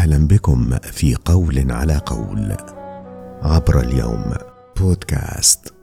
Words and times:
أهلا 0.00 0.26
بكم 0.26 0.78
في 0.78 1.14
قول 1.24 1.72
على 1.72 1.96
قول 2.06 2.56
عبر 3.42 3.80
اليوم 3.80 4.34
بودكاست. 4.76 5.74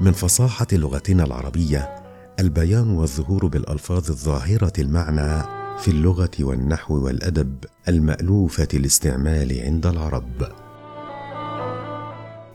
من 0.00 0.12
فصاحة 0.12 0.66
لغتنا 0.72 1.24
العربية 1.24 1.96
البيان 2.38 2.90
والظهور 2.90 3.46
بالألفاظ 3.46 4.10
الظاهرة 4.10 4.72
المعنى 4.78 5.42
في 5.78 5.88
اللغة 5.88 6.30
والنحو 6.40 7.04
والأدب 7.04 7.64
المألوفة 7.88 8.68
الاستعمال 8.74 9.60
عند 9.64 9.86
العرب. 9.86 10.48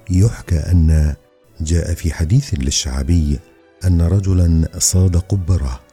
يحكى 0.09 0.57
أن 0.57 1.15
جاء 1.61 1.93
في 1.93 2.13
حديث 2.13 2.53
للشعبي 2.53 3.39
أن 3.85 4.01
رجلا 4.01 4.67
صاد 4.77 5.17
قبرة 5.17 5.84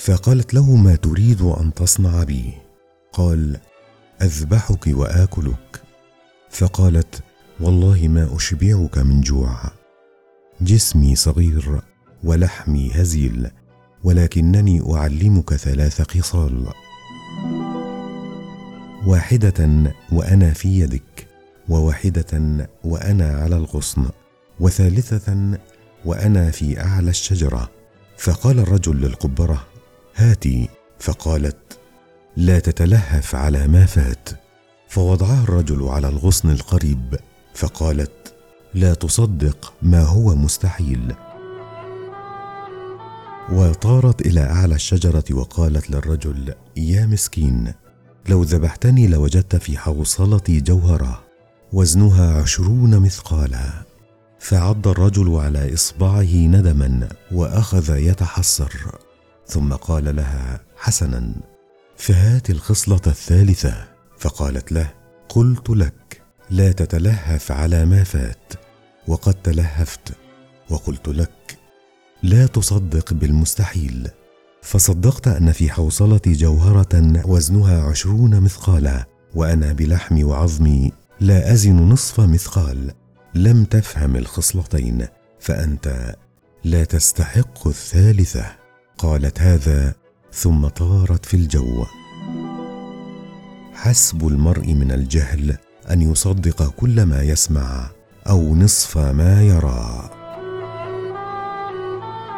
فقالت 0.00 0.54
له 0.54 0.76
ما 0.76 0.96
تريد 0.96 1.42
أن 1.42 1.74
تصنع 1.74 2.24
بي. 2.24 2.52
قال 3.12 3.56
أذبحك 4.22 4.86
وآكلك. 4.86 5.82
فقالت 6.50 7.22
والله 7.60 8.08
ما 8.08 8.36
أشبعك 8.36 8.98
من 8.98 9.20
جوع. 9.20 9.60
جسمي 10.60 11.16
صغير 11.16 11.80
ولحمي 12.24 12.90
هزيل 12.94 13.50
ولكنني 14.04 14.94
أعلمك 14.94 15.54
ثلاث 15.54 16.02
خصال. 16.02 16.66
واحدة 19.06 19.92
وأنا 20.12 20.52
في 20.52 20.80
يدك 20.80 21.28
وواحدة 21.68 22.68
وأنا 22.84 23.36
على 23.42 23.56
الغصن 23.56 24.08
وثالثة 24.60 25.58
وأنا 26.04 26.50
في 26.50 26.80
أعلى 26.80 27.10
الشجرة. 27.10 27.70
فقال 28.18 28.58
الرجل 28.58 28.96
للقبرة 29.00 29.69
هاتي 30.20 30.68
فقالت 30.98 31.78
لا 32.36 32.58
تتلهف 32.58 33.34
على 33.34 33.66
ما 33.66 33.86
فات. 33.86 34.28
فوضعها 34.88 35.42
الرجل 35.42 35.88
على 35.88 36.08
الغصن 36.08 36.50
القريب 36.50 37.16
فقالت 37.54 38.34
لا 38.74 38.94
تصدق 38.94 39.72
ما 39.82 40.02
هو 40.02 40.34
مستحيل. 40.34 41.14
وطارت 43.52 44.20
إلى 44.26 44.40
أعلى 44.40 44.74
الشجرة 44.74 45.24
وقالت 45.30 45.90
للرجل 45.90 46.54
يا 46.76 47.06
مسكين 47.06 47.72
لو 48.28 48.42
ذبحتني 48.42 49.06
لوجدت 49.06 49.56
في 49.56 49.78
حوصلتي 49.78 50.60
جوهرة 50.60 51.22
وزنها 51.72 52.42
عشرون 52.42 52.98
مثقالا. 52.98 53.70
فعض 54.38 54.88
الرجل 54.88 55.34
على 55.34 55.74
إصبعه 55.74 56.34
ندما 56.34 57.08
وأخذ 57.32 57.96
يتحسر. 57.96 58.99
ثم 59.50 59.72
قال 59.72 60.16
لها 60.16 60.60
حسنا 60.76 61.32
فهات 61.96 62.50
الخصلة 62.50 63.00
الثالثة. 63.06 63.88
فقالت 64.20 64.72
له 64.72 64.90
قلت 65.28 65.70
لك 65.70 66.22
لا 66.50 66.72
تتلهف 66.72 67.52
على 67.52 67.84
ما 67.84 68.04
فات 68.04 68.52
وقد 69.08 69.34
تلهفت 69.34 70.12
وقلت 70.70 71.08
لك 71.08 71.58
لا 72.22 72.46
تصدق 72.46 73.12
بالمستحيل 73.12 74.08
فصدقت 74.62 75.28
أن 75.28 75.52
في 75.52 75.70
حوصلتي 75.70 76.32
جوهرة 76.32 77.22
وزنها 77.24 77.82
عشرون 77.82 78.40
مثقالا 78.40 79.06
وأنا 79.34 79.72
بلحمي 79.72 80.24
وعظمي 80.24 80.92
لا 81.20 81.52
أزن 81.52 81.76
نصف 81.76 82.20
مثقال 82.20 82.92
لم 83.34 83.64
تفهم 83.64 84.16
الخصلتين 84.16 85.06
فأنت 85.40 86.16
لا 86.64 86.84
تستحق 86.84 87.68
الثالثة. 87.68 88.59
قالت 89.00 89.40
هذا 89.40 89.94
ثم 90.32 90.66
طارت 90.68 91.26
في 91.26 91.34
الجو. 91.34 91.84
حسب 93.74 94.26
المرء 94.26 94.74
من 94.74 94.92
الجهل 94.92 95.56
أن 95.90 96.02
يصدق 96.02 96.68
كل 96.68 97.02
ما 97.02 97.22
يسمع 97.22 97.90
أو 98.28 98.56
نصف 98.56 98.98
ما 98.98 99.42
يرى. 99.42 100.10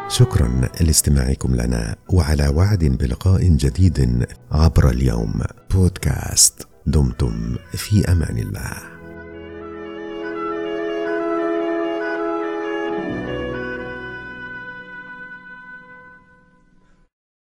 شكرا 0.08 0.68
لاستماعكم 0.80 1.54
لنا 1.54 1.96
وعلى 2.08 2.48
وعد 2.48 2.84
بلقاء 2.84 3.42
جديد 3.42 4.26
عبر 4.52 4.90
اليوم. 4.90 5.40
بودكاست 5.70 6.68
دمتم 6.86 7.56
في 7.72 8.12
أمان 8.12 8.38
الله. 8.38 8.91